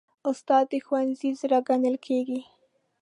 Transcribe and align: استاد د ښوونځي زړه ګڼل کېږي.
استاد 0.29 0.65
د 0.71 0.73
ښوونځي 0.85 1.29
زړه 1.41 1.59
ګڼل 1.67 1.95
کېږي. 2.05 2.41